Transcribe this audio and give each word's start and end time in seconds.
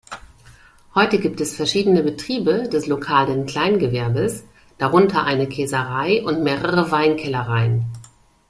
Heute 0.95 1.19
gibt 1.19 1.41
es 1.41 1.55
verschiedene 1.55 2.01
Betriebe 2.01 2.67
des 2.67 2.87
lokalen 2.87 3.45
Kleingewerbes, 3.45 4.43
darunter 4.79 5.25
eine 5.25 5.47
Käserei 5.47 6.23
und 6.25 6.41
mehrere 6.43 6.89
Weinkellereien. 6.89 7.85